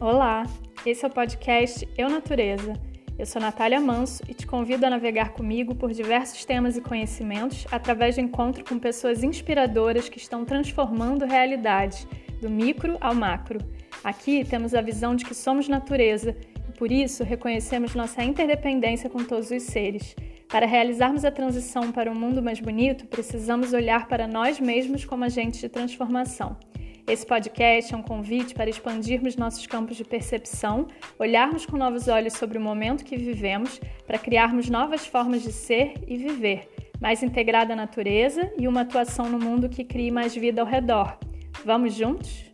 Olá, 0.00 0.46
esse 0.86 1.04
é 1.04 1.08
o 1.08 1.10
podcast 1.10 1.88
Eu 1.98 2.08
Natureza. 2.08 2.72
Eu 3.18 3.26
sou 3.26 3.42
Natália 3.42 3.80
Manso 3.80 4.22
e 4.28 4.32
te 4.32 4.46
convido 4.46 4.86
a 4.86 4.90
navegar 4.90 5.30
comigo 5.30 5.74
por 5.74 5.92
diversos 5.92 6.44
temas 6.44 6.76
e 6.76 6.80
conhecimentos 6.80 7.66
através 7.72 8.14
do 8.14 8.20
encontro 8.20 8.64
com 8.64 8.78
pessoas 8.78 9.24
inspiradoras 9.24 10.08
que 10.08 10.18
estão 10.18 10.44
transformando 10.44 11.26
realidades, 11.26 12.06
do 12.40 12.48
micro 12.48 12.96
ao 13.00 13.12
macro. 13.12 13.58
Aqui 14.04 14.44
temos 14.44 14.72
a 14.72 14.80
visão 14.80 15.16
de 15.16 15.24
que 15.24 15.34
somos 15.34 15.68
natureza 15.68 16.36
e 16.68 16.78
por 16.78 16.92
isso 16.92 17.24
reconhecemos 17.24 17.96
nossa 17.96 18.22
interdependência 18.22 19.10
com 19.10 19.24
todos 19.24 19.50
os 19.50 19.64
seres. 19.64 20.14
Para 20.48 20.64
realizarmos 20.64 21.24
a 21.24 21.30
transição 21.32 21.90
para 21.90 22.08
um 22.08 22.14
mundo 22.14 22.40
mais 22.40 22.60
bonito, 22.60 23.04
precisamos 23.06 23.72
olhar 23.72 24.06
para 24.06 24.28
nós 24.28 24.60
mesmos 24.60 25.04
como 25.04 25.24
agentes 25.24 25.58
de 25.58 25.68
transformação. 25.68 26.56
Esse 27.08 27.24
podcast 27.24 27.94
é 27.94 27.96
um 27.96 28.02
convite 28.02 28.54
para 28.54 28.68
expandirmos 28.68 29.34
nossos 29.34 29.66
campos 29.66 29.96
de 29.96 30.04
percepção, 30.04 30.88
olharmos 31.18 31.64
com 31.64 31.78
novos 31.78 32.06
olhos 32.06 32.34
sobre 32.34 32.58
o 32.58 32.60
momento 32.60 33.02
que 33.02 33.16
vivemos, 33.16 33.80
para 34.06 34.18
criarmos 34.18 34.68
novas 34.68 35.06
formas 35.06 35.42
de 35.42 35.50
ser 35.50 35.94
e 36.06 36.18
viver, 36.18 36.68
mais 37.00 37.22
integrada 37.22 37.72
à 37.72 37.76
natureza 37.76 38.52
e 38.58 38.68
uma 38.68 38.82
atuação 38.82 39.26
no 39.26 39.38
mundo 39.38 39.70
que 39.70 39.84
crie 39.84 40.10
mais 40.10 40.34
vida 40.34 40.60
ao 40.60 40.66
redor. 40.66 41.18
Vamos 41.64 41.94
juntos? 41.94 42.47